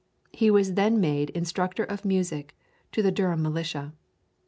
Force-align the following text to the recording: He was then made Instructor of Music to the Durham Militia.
He 0.31 0.49
was 0.49 0.73
then 0.73 0.99
made 0.99 1.29
Instructor 1.29 1.83
of 1.83 2.03
Music 2.05 2.57
to 2.91 3.03
the 3.03 3.11
Durham 3.11 3.43
Militia. 3.43 3.93